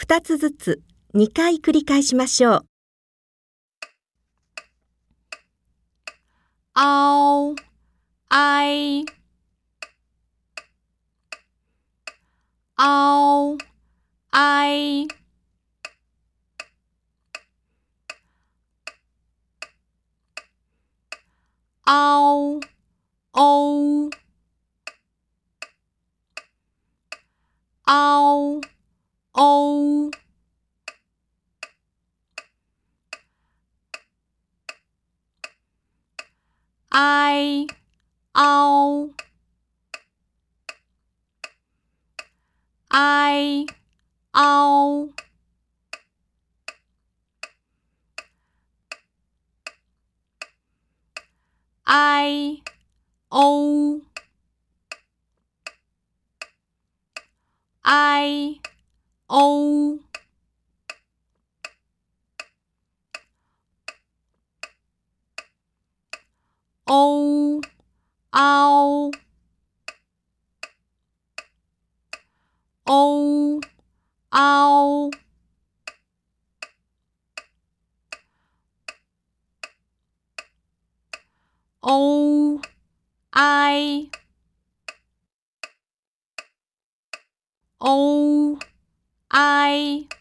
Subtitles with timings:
[0.00, 0.80] 二つずつ
[1.12, 2.64] 二回繰り返しましょう。
[6.72, 7.54] あお、
[8.30, 9.04] あい、
[12.76, 13.58] あお、
[14.30, 15.06] あい。
[21.92, 22.60] ao,
[23.34, 24.10] ou,
[27.86, 28.69] ao,
[29.42, 30.10] o
[36.90, 37.66] i
[38.34, 39.08] o
[42.90, 43.66] i
[44.34, 45.08] o
[51.86, 52.62] i
[53.30, 54.00] o
[57.82, 58.69] i
[59.32, 60.00] o
[66.88, 67.60] o
[68.32, 69.10] ao
[72.88, 73.60] o
[74.32, 75.10] ao
[81.82, 82.60] o
[83.38, 84.10] i
[87.78, 88.69] o
[89.32, 90.19] I